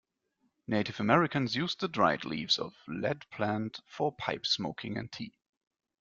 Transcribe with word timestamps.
Native 0.65 0.99
Americans 0.99 1.53
used 1.55 1.79
the 1.79 1.87
dried 1.87 2.25
leaves 2.25 2.57
of 2.57 2.73
lead 2.87 3.23
plant 3.29 3.81
for 3.87 4.11
pipe 4.11 4.47
smoking 4.47 4.97
and 4.97 5.11
tea. 5.11 5.35